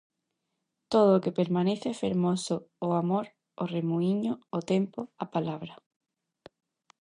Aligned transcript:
Todo 0.93 1.09
o 1.17 1.21
que 1.23 1.35
permanece 1.39 1.87
é 1.93 1.99
fermoso: 2.03 2.55
o 2.87 2.89
amor, 3.01 3.25
o 3.63 3.65
remuíño, 3.75 4.33
o 4.57 4.59
tempo, 4.71 4.99
a 5.23 5.25
palabra. 5.35 5.73